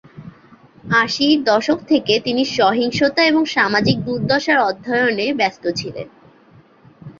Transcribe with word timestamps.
আশির 1.01 1.37
দশক 1.43 1.79
থেকে 1.87 2.13
তিনি 2.19 2.43
সহিংসতা 2.57 3.21
এবং 3.23 3.43
সামাজিক 3.47 3.97
দুর্দশার 4.05 4.59
অধ্যয়নে 4.69 5.27
ব্যস্ত 5.33 5.63
ছিলেন। 5.75 6.07